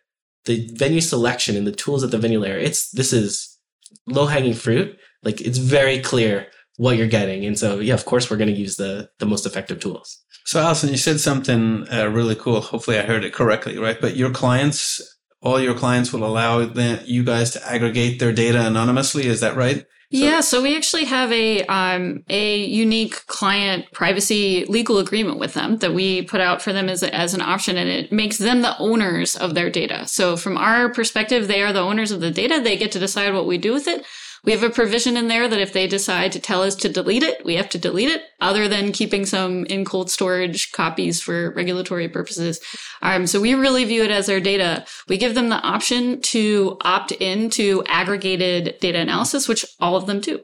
[0.45, 3.59] the venue selection and the tools at the venue layer, it's this is
[4.07, 4.99] low hanging fruit.
[5.23, 8.61] Like it's very clear what you're getting, and so yeah, of course we're going to
[8.61, 10.25] use the the most effective tools.
[10.45, 12.61] So Allison, you said something uh, really cool.
[12.61, 13.99] Hopefully, I heard it correctly, right?
[14.01, 15.01] But your clients,
[15.41, 19.27] all your clients, will allow the, you guys to aggregate their data anonymously.
[19.27, 19.87] Is that right?
[20.13, 25.55] So, yeah, so we actually have a um, a unique client privacy legal agreement with
[25.55, 28.37] them that we put out for them as a, as an option, and it makes
[28.39, 30.07] them the owners of their data.
[30.07, 32.61] So from our perspective, they are the owners of the data.
[32.63, 34.05] They get to decide what we do with it.
[34.45, 37.23] We have a provision in there that if they decide to tell us to delete
[37.23, 41.53] it, we have to delete it, other than keeping some in cold storage copies for
[41.53, 42.61] regulatory purposes.
[43.01, 44.85] Um, so we really view it as their data.
[45.09, 50.21] We give them the option to opt into aggregated data analysis, which all of them
[50.21, 50.41] do.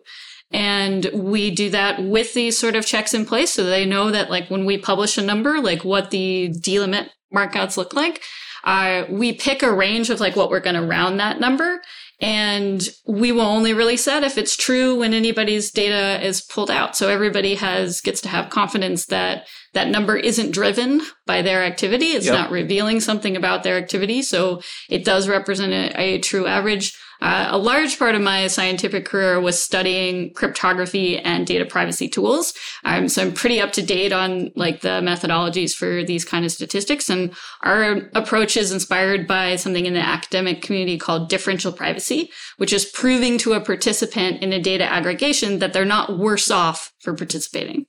[0.51, 4.31] And we do that with these sort of checks in place so they know that
[4.31, 8.23] like when we publish a number, like what the D-Limit markouts look like.
[8.65, 11.81] Uh, we pick a range of like what we're going to round that number.
[12.21, 16.95] And we will only release that if it's true when anybody's data is pulled out.
[16.95, 22.09] So everybody has, gets to have confidence that that number isn't driven by their activity.
[22.09, 22.35] It's yep.
[22.35, 24.21] not revealing something about their activity.
[24.21, 26.95] So it does represent a, a true average.
[27.21, 32.55] Uh, a large part of my scientific career was studying cryptography and data privacy tools.
[32.85, 36.53] Um, so I'm pretty up to date on like the methodologies for these kind of
[36.53, 37.11] statistics.
[37.11, 42.73] And our approach is inspired by something in the academic community called differential privacy, which
[42.73, 47.15] is proving to a participant in a data aggregation that they're not worse off for
[47.15, 47.87] participating.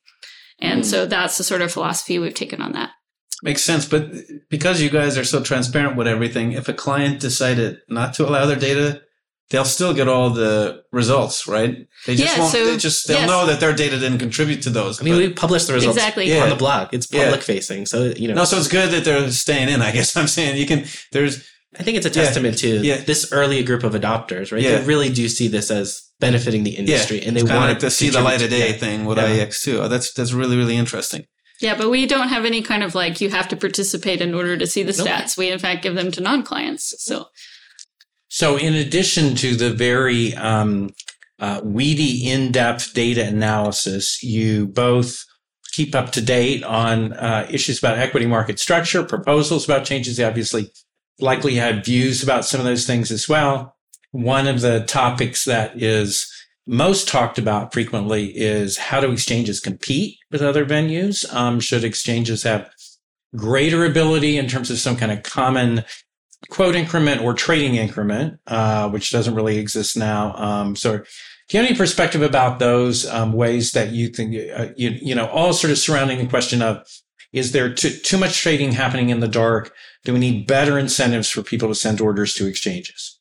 [0.60, 0.86] And mm.
[0.86, 2.92] so that's the sort of philosophy we've taken on that.
[3.44, 3.88] Makes sense.
[3.88, 4.12] But
[4.50, 8.46] because you guys are so transparent with everything, if a client decided not to allow
[8.46, 9.02] their data
[9.52, 11.88] they'll still get all the results, right?
[12.08, 12.52] They just yeah, won't.
[12.52, 13.30] So, they just they'll yes.
[13.30, 15.00] know that their data didn't contribute to those.
[15.00, 16.38] I mean, we publish the results exactly.
[16.40, 16.90] on the blog.
[16.94, 17.42] It's public yeah.
[17.42, 18.34] facing, so you know.
[18.34, 19.82] No, so it's good that they're staying in.
[19.82, 20.86] I guess I'm saying you can.
[21.12, 21.48] There's.
[21.80, 22.98] I think it's a testament yeah.
[22.98, 24.62] to this early group of adopters, right?
[24.62, 28.10] They really do see this as benefiting the industry, and they want like to see
[28.10, 29.80] the light of day thing with IEX too.
[29.82, 31.26] Oh, that's that's really really interesting.
[31.62, 34.58] Yeah, but we don't have any kind of like you have to participate in order
[34.58, 35.08] to see the nope.
[35.08, 35.38] stats.
[35.38, 36.96] We in fact give them to non-clients.
[36.98, 37.28] So
[38.34, 40.92] so, in addition to the very um,
[41.40, 45.26] uh, weedy, in depth data analysis, you both
[45.74, 50.18] keep up to date on uh, issues about equity market structure, proposals about changes.
[50.18, 50.72] You obviously
[51.20, 53.76] likely have views about some of those things as well.
[54.12, 56.32] One of the topics that is
[56.66, 61.30] most talked about frequently is how do exchanges compete with other venues?
[61.34, 62.70] Um, should exchanges have
[63.36, 65.84] greater ability in terms of some kind of common
[66.50, 70.36] quote increment or trading increment, uh, which doesn't really exist now.
[70.36, 74.68] Um, so, do you have any perspective about those um, ways that you think uh,
[74.76, 76.88] you you know all sort of surrounding the question of
[77.34, 79.74] is there too, too much trading happening in the dark?
[80.04, 83.20] Do we need better incentives for people to send orders to exchanges?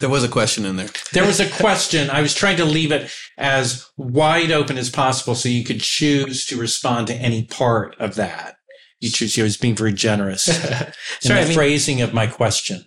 [0.00, 0.88] There was a question in there.
[1.12, 2.10] There was a question.
[2.10, 6.46] I was trying to leave it as wide open as possible so you could choose
[6.46, 8.56] to respond to any part of that
[9.00, 9.38] you choose.
[9.38, 10.48] I was being very generous
[11.24, 12.84] in the I mean, phrasing of my question.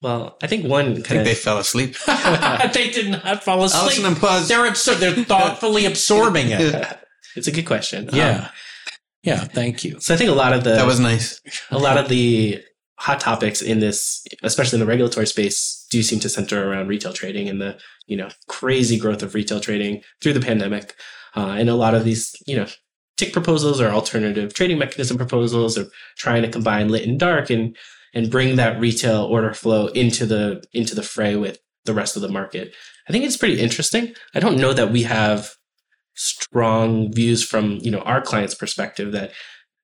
[0.00, 0.92] Well, I think one.
[0.92, 1.96] I think they fell asleep.
[2.06, 3.82] they did not fall asleep.
[3.82, 4.48] Allison and Puz.
[4.48, 6.98] They're absor- They're thoughtfully absorbing it.
[7.36, 8.08] it's a good question.
[8.12, 8.38] Yeah.
[8.38, 8.48] Um,
[9.22, 9.44] yeah.
[9.44, 9.98] Thank you.
[10.00, 11.40] So I think a lot of the that was nice.
[11.70, 12.62] A lot of the
[13.00, 17.12] hot topics in this, especially in the regulatory space, do seem to center around retail
[17.12, 20.94] trading and the you know crazy growth of retail trading through the pandemic.
[21.34, 22.66] Uh, and a lot of these, you know,
[23.18, 27.76] tick proposals or alternative trading mechanism proposals or trying to combine lit and dark and
[28.14, 32.22] and bring that retail order flow into the into the fray with the rest of
[32.22, 32.74] the market.
[33.08, 34.14] I think it's pretty interesting.
[34.34, 35.50] I don't know that we have
[36.14, 39.32] strong views from, you know, our clients' perspective that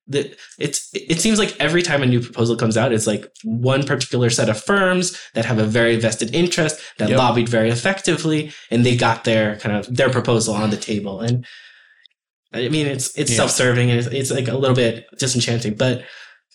[0.06, 3.82] that it's it seems like every time a new proposal comes out it's like one
[3.86, 7.16] particular set of firms that have a very vested interest that yep.
[7.16, 11.46] lobbied very effectively and they got their kind of their proposal on the table and
[12.54, 13.38] I mean, it's it's yeah.
[13.38, 15.74] self-serving and it's, it's, like a little bit disenchanting.
[15.74, 16.04] But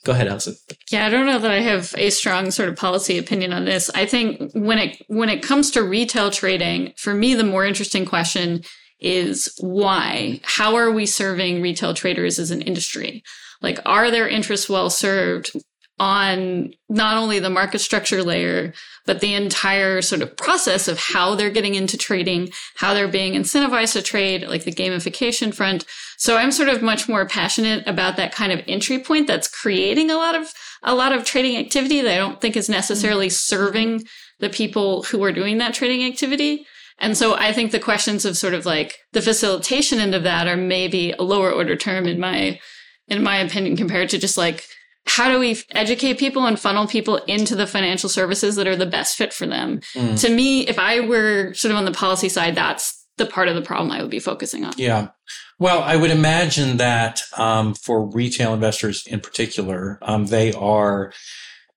[0.06, 0.56] go ahead, Allison.
[0.92, 3.90] Yeah, I don't know that I have a strong sort of policy opinion on this.
[3.94, 8.06] I think when it when it comes to retail trading, for me, the more interesting
[8.06, 8.62] question
[9.00, 10.42] is why?
[10.44, 13.24] How are we serving retail traders as an industry?
[13.62, 15.52] Like, are their interests well served?
[16.00, 18.74] On not only the market structure layer,
[19.06, 23.34] but the entire sort of process of how they're getting into trading, how they're being
[23.34, 25.86] incentivized to trade, like the gamification front.
[26.18, 30.10] So I'm sort of much more passionate about that kind of entry point that's creating
[30.10, 33.34] a lot of, a lot of trading activity that I don't think is necessarily mm-hmm.
[33.34, 34.04] serving
[34.40, 36.66] the people who are doing that trading activity.
[36.98, 40.48] And so I think the questions of sort of like the facilitation end of that
[40.48, 42.60] are maybe a lower order term in my,
[43.08, 44.66] in my opinion, compared to just like
[45.10, 48.86] how do we educate people and funnel people into the financial services that are the
[48.86, 49.80] best fit for them?
[49.96, 50.20] Mm.
[50.22, 53.56] To me, if I were sort of on the policy side, that's the part of
[53.56, 54.74] the problem I would be focusing on.
[54.78, 55.10] Yeah.
[55.58, 61.12] Well, I would imagine that um, for retail investors in particular, um, they are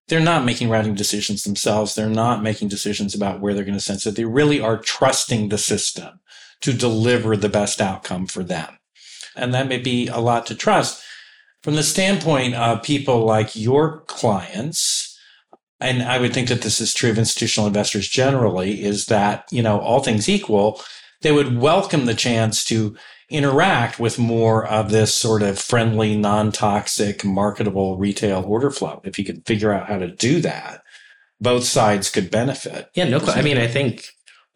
[0.07, 1.95] they're not making routing decisions themselves.
[1.95, 4.15] They're not making decisions about where they're going to send it.
[4.15, 6.19] They really are trusting the system
[6.61, 8.77] to deliver the best outcome for them.
[9.35, 11.01] And that may be a lot to trust.
[11.63, 15.17] From the standpoint of people like your clients,
[15.79, 19.63] and I would think that this is true of institutional investors generally, is that, you
[19.63, 20.81] know, all things equal,
[21.21, 22.97] they would welcome the chance to
[23.29, 29.01] interact with more of this sort of friendly, non-toxic, marketable retail order flow.
[29.05, 30.83] If you could figure out how to do that,
[31.39, 32.89] both sides could benefit.
[32.93, 34.07] Yeah, no, I mean, I think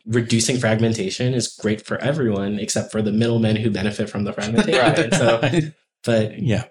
[0.06, 4.80] reducing fragmentation is great for everyone except for the middlemen who benefit from the fragmentation.
[5.02, 5.14] right.
[5.14, 5.72] So,
[6.04, 6.66] but yeah,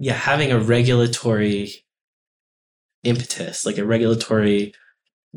[0.00, 1.72] yeah, having a regulatory
[3.04, 4.72] impetus, like a regulatory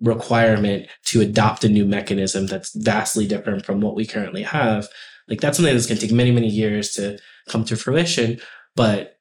[0.01, 4.87] requirement to adopt a new mechanism that's vastly different from what we currently have,
[5.27, 8.39] like that's something that's going to take many, many years to come to fruition.
[8.73, 9.17] But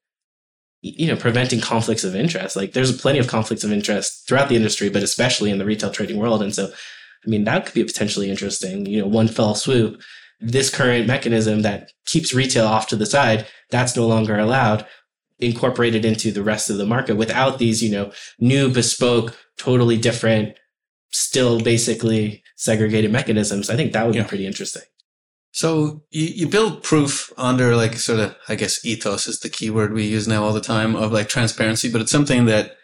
[0.81, 4.57] you know, preventing conflicts of interest, like there's plenty of conflicts of interest throughout the
[4.57, 6.43] industry, but especially in the retail trading world.
[6.43, 6.73] And so,
[7.25, 8.87] I mean, that could be potentially interesting.
[8.87, 10.01] You know, one fell swoop.
[10.41, 14.87] This current mechanism that keeps retail off to the side, that's no longer allowed
[15.43, 20.57] incorporated into the rest of the market without these, you know, new bespoke, totally different,
[21.11, 23.69] still basically segregated mechanisms.
[23.69, 24.23] I think that would yeah.
[24.23, 24.83] be pretty interesting.
[25.53, 29.93] So you, you build Proof under like sort of, I guess ethos is the keyword
[29.93, 32.77] we use now all the time of like transparency, but it's something that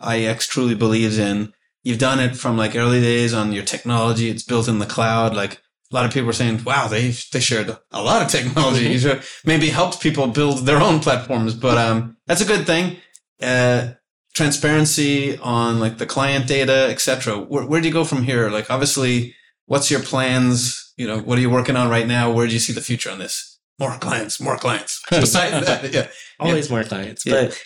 [0.00, 1.52] IEX truly believes in.
[1.82, 4.30] You've done it from like early days on your technology.
[4.30, 5.34] It's built in the cloud.
[5.34, 5.60] Like
[5.94, 8.96] a lot of people are saying, wow, they, they shared a lot of technology.
[8.96, 9.20] Mm-hmm.
[9.48, 12.96] Maybe helped people build their own platforms, but, um, that's a good thing.
[13.40, 13.92] Uh,
[14.34, 17.38] transparency on like the client data, etc.
[17.38, 18.50] Where, where do you go from here?
[18.50, 20.92] Like, obviously, what's your plans?
[20.96, 22.32] You know, what are you working on right now?
[22.32, 23.60] Where do you see the future on this?
[23.78, 25.00] More clients, more clients.
[25.10, 26.08] Besides that, yeah.
[26.40, 26.74] Always yeah.
[26.74, 27.24] more clients.
[27.24, 27.32] Yeah.
[27.46, 27.62] But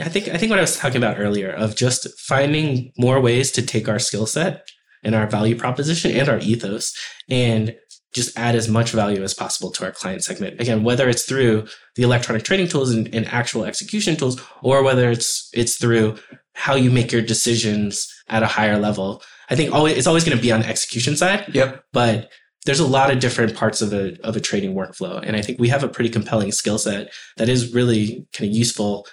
[0.00, 3.52] I think, I think what I was talking about earlier of just finding more ways
[3.52, 4.66] to take our skill set
[5.02, 6.94] and our value proposition and our ethos
[7.28, 7.74] and
[8.12, 10.60] just add as much value as possible to our client segment.
[10.60, 15.10] Again, whether it's through the electronic trading tools and, and, actual execution tools, or whether
[15.10, 16.18] it's it's through
[16.54, 19.22] how you make your decisions at a higher level.
[19.48, 21.54] I think always it's always going to be on the execution side.
[21.54, 21.84] Yep.
[21.92, 22.30] But
[22.64, 25.58] there's a lot of different parts of a of a trading workflow, and I think
[25.58, 29.06] we have a pretty compelling skill set that is really kind of useful.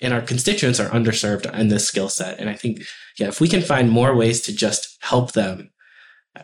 [0.00, 2.38] And our constituents are underserved in this skill set.
[2.38, 2.82] And I think,
[3.18, 5.70] yeah, if we can find more ways to just help them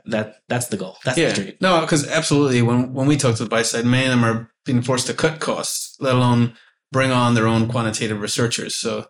[0.07, 0.97] that that's the goal.
[1.05, 1.31] That's yeah.
[1.31, 1.55] the dream.
[1.61, 2.63] No, because absolutely.
[2.63, 5.15] When when we talk to the buy side, many of them are being forced to
[5.15, 6.55] cut costs, let alone
[6.93, 8.77] bring on their own quantitative researchers.
[8.77, 9.07] So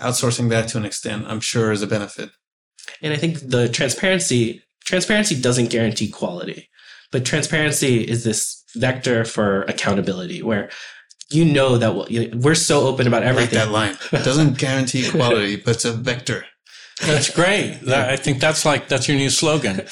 [0.00, 2.30] outsourcing that to an extent, I'm sure, is a benefit.
[3.02, 6.68] And I think the transparency transparency doesn't guarantee quality,
[7.12, 10.70] but transparency is this vector for accountability where
[11.30, 13.58] you know that we're so open about everything.
[13.58, 13.96] Like that line.
[14.12, 16.46] It doesn't guarantee quality, but it's a vector.
[17.02, 17.80] That's great.
[17.82, 19.82] That, I think that's like that's your new slogan.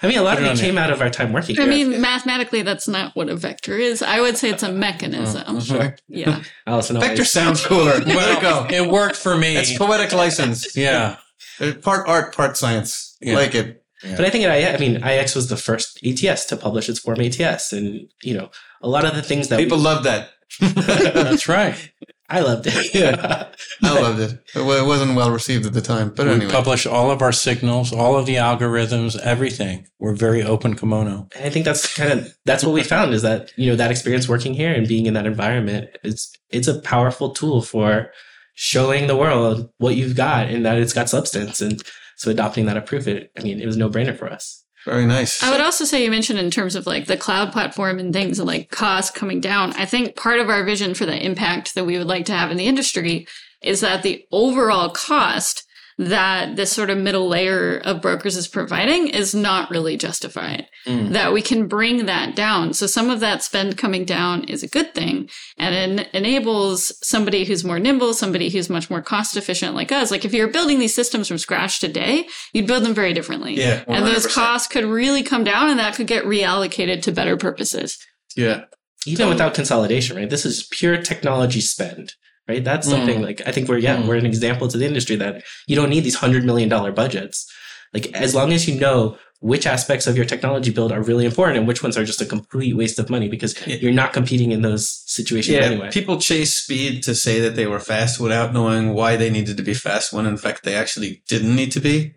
[0.00, 1.58] I mean, a lot Put of it came out of our time working.
[1.58, 4.00] I mean, mathematically, that's not what a vector is.
[4.00, 5.42] I would say it's a mechanism.
[5.46, 5.96] Oh, sure.
[6.08, 6.42] Yeah.
[6.66, 8.00] Allison, vector sounds cooler.
[8.06, 8.66] well, go.
[8.74, 9.56] It worked for me.
[9.56, 10.76] It's poetic license.
[10.76, 11.16] Yeah.
[11.60, 13.16] Uh, part art, part science.
[13.20, 13.34] Yeah.
[13.34, 13.84] Like it.
[14.04, 14.16] Yeah.
[14.16, 17.20] But I think at I mean, IEX was the first ATS to publish its form
[17.20, 20.30] ATS, and you know, a lot of the things that people we, love that.
[20.60, 21.91] That's right.
[22.32, 22.94] I loved it.
[22.94, 23.48] yeah,
[23.82, 24.42] I loved it.
[24.54, 26.50] It wasn't well received at the time, but we anyway.
[26.50, 29.86] publish all of our signals, all of the algorithms, everything.
[29.98, 31.28] We're very open kimono.
[31.36, 33.90] And I think that's kind of that's what we found is that you know that
[33.90, 38.10] experience working here and being in that environment it's it's a powerful tool for
[38.54, 41.60] showing the world what you've got and that it's got substance.
[41.60, 41.82] And
[42.16, 44.61] so adopting that approach, it I mean, it was no brainer for us.
[44.84, 45.42] Very nice.
[45.42, 48.38] I would also say you mentioned in terms of like the cloud platform and things
[48.38, 49.72] and like cost coming down.
[49.74, 52.50] I think part of our vision for the impact that we would like to have
[52.50, 53.26] in the industry
[53.62, 55.66] is that the overall cost
[55.98, 60.66] that this sort of middle layer of brokers is providing is not really justified.
[60.86, 61.10] Mm.
[61.12, 62.72] That we can bring that down.
[62.72, 65.28] So some of that spend coming down is a good thing
[65.58, 70.10] and it enables somebody who's more nimble, somebody who's much more cost efficient like us.
[70.10, 73.54] Like if you're building these systems from scratch today, you'd build them very differently.
[73.54, 73.84] Yeah.
[73.84, 73.84] 100%.
[73.88, 77.98] And those costs could really come down and that could get reallocated to better purposes.
[78.36, 78.64] Yeah.
[79.06, 80.30] Even without consolidation, right?
[80.30, 82.14] This is pure technology spend
[82.48, 82.64] right?
[82.64, 83.24] That's something mm.
[83.24, 84.06] like I think we're yeah mm.
[84.06, 87.50] we're an example to the industry that you don't need these hundred million dollar budgets.
[87.92, 91.58] Like as long as you know which aspects of your technology build are really important
[91.58, 94.62] and which ones are just a complete waste of money because you're not competing in
[94.62, 95.90] those situations yeah, anyway.
[95.90, 99.62] People chase speed to say that they were fast without knowing why they needed to
[99.64, 102.14] be fast when in fact they actually didn't need to be.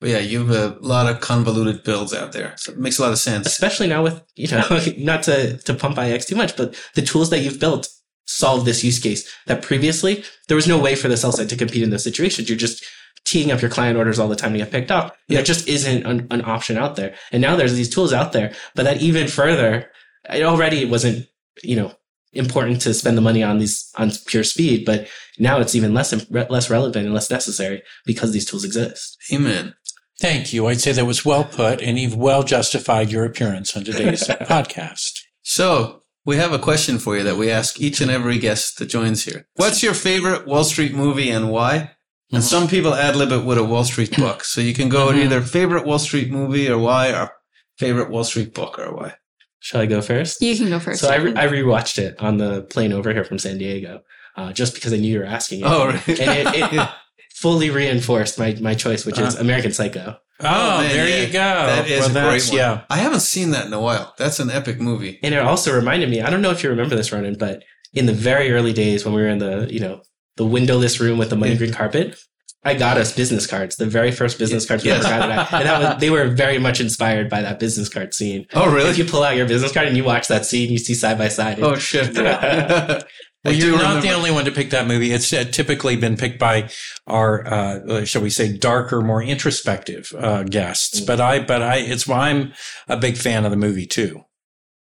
[0.00, 2.54] But yeah, you have a lot of convoluted builds out there.
[2.56, 3.48] So it makes a lot of sense.
[3.48, 4.62] Especially now with, you know,
[4.98, 7.88] not to, to pump IEX too much, but the tools that you've built
[8.28, 11.56] solve this use case that previously there was no way for the sell side to
[11.56, 12.48] compete in those situations.
[12.48, 12.84] You're just
[13.24, 15.16] teeing up your client orders all the time to get picked up.
[15.28, 15.36] Yeah.
[15.36, 17.14] There just isn't an, an, option out there.
[17.32, 19.90] And now there's these tools out there, but that even further,
[20.30, 21.26] it already wasn't,
[21.62, 21.92] you know,
[22.32, 25.08] important to spend the money on these on pure speed, but
[25.38, 29.16] now it's even less less relevant and less necessary because these tools exist.
[29.32, 29.74] Amen.
[30.20, 30.66] Thank you.
[30.66, 35.20] I'd say that was well put, and you've well justified your appearance on today's podcast.
[35.42, 35.97] So
[36.28, 39.24] we have a question for you that we ask each and every guest that joins
[39.24, 39.40] here.
[39.56, 41.92] What's your favorite Wall Street movie and why?
[42.30, 44.44] And some people ad lib it with a Wall Street book.
[44.44, 45.24] So you can go with Mhm.
[45.24, 47.32] either favorite Wall Street movie or why, or
[47.78, 49.14] favorite Wall Street book or why.
[49.60, 50.40] Shall I go first?
[50.42, 51.00] You can go first.
[51.00, 51.38] So I, re- Stephen.
[51.38, 54.02] I rewatched it on the plane over here from San Diego,
[54.36, 55.66] uh, just because I knew you were asking it.
[55.66, 56.08] Oh, right.
[56.20, 56.88] and it, it
[57.34, 59.40] fully reinforced my, my choice, which is Uh.
[59.40, 60.16] American Psycho.
[60.40, 61.16] Oh, oh, man, there yeah.
[61.26, 61.38] you go.
[61.38, 62.56] That is well, a great one.
[62.56, 62.82] Yeah.
[62.88, 64.14] I haven't seen that in a while.
[64.18, 65.18] That's an epic movie.
[65.22, 67.62] And it also reminded me, I don't know if you remember this, Ronan, but
[67.92, 70.02] in the very early days when we were in the, you know,
[70.36, 72.16] the windowless room with the money green carpet,
[72.64, 75.04] I got us business cards, the very first business cards we Yes.
[75.04, 75.22] ever got.
[75.30, 78.46] And, I- and that was, they were very much inspired by that business card scene.
[78.54, 78.90] Oh, really?
[78.90, 81.18] If you pull out your business card and you watch that scene, you see side
[81.18, 81.58] by side.
[81.60, 82.14] oh, shit.
[83.44, 85.12] Well, I you're not remember- the only one to pick that movie.
[85.12, 86.70] It's uh, typically been picked by
[87.06, 91.00] our, uh, shall we say, darker, more introspective uh, guests.
[91.00, 92.52] But I, but I, it's why I'm
[92.88, 94.22] a big fan of the movie too,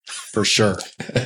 [0.06, 0.78] for sure.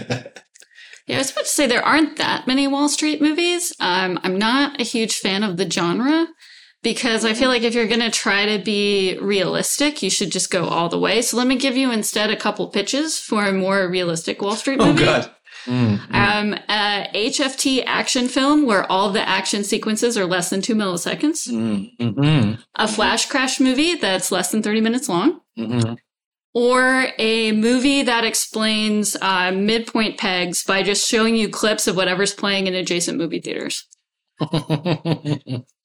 [1.08, 3.74] Yeah, I was about to say there aren't that many Wall Street movies.
[3.80, 6.28] Um, I'm not a huge fan of the genre
[6.84, 10.52] because I feel like if you're going to try to be realistic, you should just
[10.52, 11.24] go all the way.
[11.24, 14.80] So let me give you instead a couple pitches for a more realistic Wall Street
[14.80, 15.04] Oh, movie.
[15.04, 15.32] God.
[15.66, 20.76] Mm, Um, a HFT action film where all the action sequences are less than two
[20.76, 21.48] milliseconds.
[21.48, 25.42] mm, mm, mm, A flash crash movie that's less than 30 minutes long.
[25.58, 25.98] mm,
[26.54, 32.34] or a movie that explains uh, midpoint pegs by just showing you clips of whatever's
[32.34, 33.88] playing in adjacent movie theaters.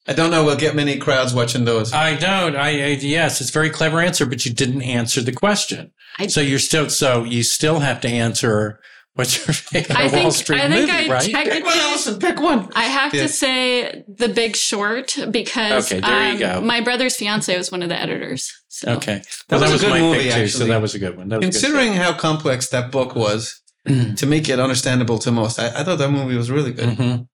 [0.09, 0.45] I don't know.
[0.45, 1.93] We'll get many crowds watching those.
[1.93, 2.57] I don't.
[2.57, 5.93] I, I yes, it's a very clever answer, but you didn't answer the question.
[6.19, 8.81] I- so you're still so you still have to answer
[9.17, 11.31] what's your favorite I Wall think Street I think movie, I right?
[11.31, 12.19] technically Pick one, Allison.
[12.21, 12.69] Pick one.
[12.75, 13.23] I have Yeah.
[13.25, 16.61] to say The Big Short because Okay, there you um, go.
[16.61, 18.53] my brother's fiance was one of the editors.
[18.69, 18.93] So.
[18.93, 20.49] Okay, That well, was that a good my movie, pick too.
[20.49, 20.69] So actually.
[20.71, 21.29] that was a good one.
[21.29, 25.31] That was a good Considering how complex that book was, to make it understandable to
[25.33, 26.91] most, I, I thought that movie was really good.
[26.91, 26.99] pick.
[26.99, 27.29] Mhm.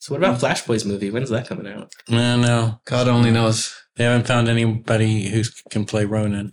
[0.00, 1.10] so what about Flash Boys movie?
[1.10, 1.92] When's that coming out?
[2.08, 3.74] No, no, God only knows.
[3.96, 6.52] they haven't found anybody who can play Ronan.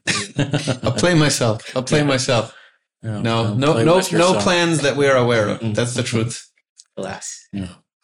[0.83, 1.63] I'll play myself.
[1.75, 2.05] I'll play Yeah.
[2.05, 2.53] myself.
[3.03, 5.75] No, No, no, no, no plans that we are aware of.
[5.75, 6.47] That's the truth.
[6.97, 7.47] Alas.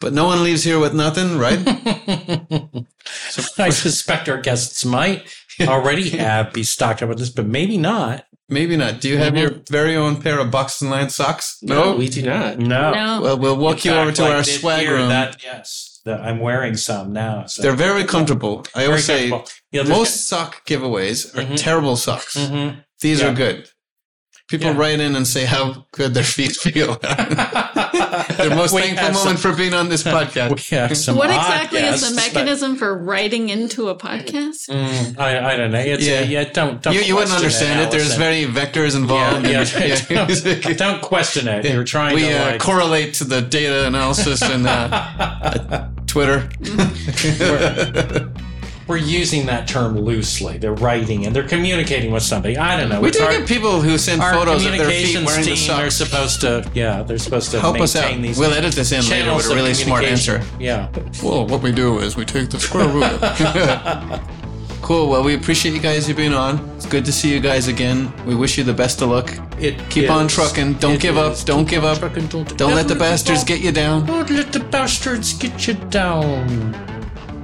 [0.00, 1.58] But no one leaves here with nothing, right?
[3.58, 5.28] I suspect our guests might
[5.60, 8.24] already have be stocked up with this, but maybe not.
[8.48, 9.00] Maybe not.
[9.00, 9.40] Do you have Mhm.
[9.40, 11.58] your very own pair of Box and Line socks?
[11.62, 12.58] No, we do not.
[12.58, 12.92] No.
[12.92, 13.20] No.
[13.20, 15.08] Well, we'll walk In you over to like our this swag here, room.
[15.10, 17.44] That, yes, that I'm wearing some now.
[17.46, 17.60] So.
[17.62, 18.64] They're very comfortable.
[18.74, 19.52] I Very always say comfortable.
[19.72, 21.56] Yeah, there's- most sock giveaways are Mhm.
[21.58, 22.36] terrible socks.
[22.36, 22.84] Mhm.
[23.00, 23.28] These Yeah.
[23.28, 23.68] are good.
[24.48, 24.78] People Yeah.
[24.78, 26.94] write in and say how good their feet feel.
[28.38, 30.70] Their most We thankful moment some- for being on this podcast.
[30.70, 33.94] We have some what odd exactly is the guests, but- mechanism for writing into a
[33.96, 34.68] podcast?
[34.70, 35.78] Mm, I, I don't know.
[35.78, 36.20] It's, Yeah.
[36.20, 36.44] yeah, yeah.
[36.52, 36.94] Don't don't.
[36.94, 37.90] You, you wouldn't understand it.
[37.90, 38.20] There's Allison.
[38.20, 39.46] very vectors involved.
[39.46, 40.58] yeah, and- yeah.
[40.60, 41.64] don't, don't question it.
[41.66, 42.60] You're trying we to uh, like.
[42.60, 46.48] correlate to the data analysis and uh, Twitter.
[48.88, 50.56] We're using that term loosely.
[50.58, 52.56] They're writing and they're communicating with somebody.
[52.56, 53.00] I don't know.
[53.00, 55.44] we It's do our- get people who send our photos of their feet communications wearing
[55.44, 55.76] the team.
[55.76, 56.70] They're supposed to.
[56.74, 58.20] Yeah, they're supposed to Help us out.
[58.20, 58.38] these.
[58.38, 60.42] We'll edit this in later channels with a really smart answer.
[60.58, 60.88] Yeah.
[61.22, 63.20] Well, what we do is we take the square root.
[64.82, 65.08] cool.
[65.10, 66.58] Well, we appreciate you guys for being on.
[66.76, 68.10] It's good to see you guys again.
[68.26, 69.32] We wish you the best of luck.
[69.60, 70.10] It Keep is.
[70.10, 70.74] on trucking.
[70.74, 71.36] Don't It give up.
[71.44, 71.98] Don't Keep give up.
[71.98, 72.26] trucking.
[72.28, 74.06] Don't, Don't let the bastards get you down.
[74.06, 76.96] Don't let the bastards get you down.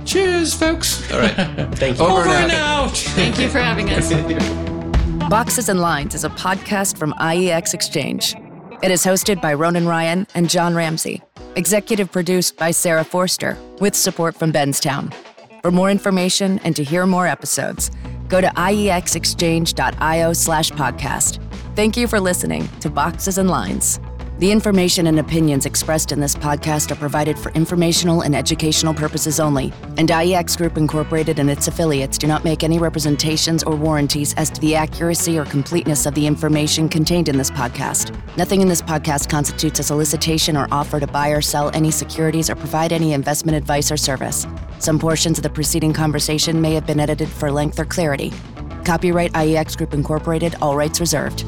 [0.04, 1.10] Cheers, folks.
[1.12, 1.34] All right.
[1.76, 2.04] Thank you.
[2.04, 2.88] Over Over and and out.
[2.90, 2.96] out.
[2.96, 4.12] Thank you for having us.
[5.30, 8.34] Boxes and Lines is a podcast from IEX Exchange.
[8.82, 11.22] It is hosted by Ronan Ryan and John Ramsay.
[11.56, 15.12] Executive produced by Sarah Forster, with support from Benstown.
[15.62, 17.90] For more information and to hear more episodes,
[18.28, 21.40] go to iexexchange.io slash podcast.
[21.74, 23.98] Thank you for listening to Boxes and Lines.
[24.36, 29.38] The information and opinions expressed in this podcast are provided for informational and educational purposes
[29.38, 34.34] only, and IEX Group Incorporated and its affiliates do not make any representations or warranties
[34.34, 38.12] as to the accuracy or completeness of the information contained in this podcast.
[38.36, 42.50] Nothing in this podcast constitutes a solicitation or offer to buy or sell any securities
[42.50, 44.48] or provide any investment advice or service.
[44.80, 48.32] Some portions of the preceding conversation may have been edited for length or clarity.
[48.84, 51.44] Copyright IEX Group Incorporated, all rights reserved.